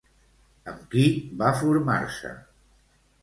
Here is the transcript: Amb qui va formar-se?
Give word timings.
Amb 0.71 0.85
qui 0.93 1.03
va 1.43 1.51
formar-se? 1.59 2.31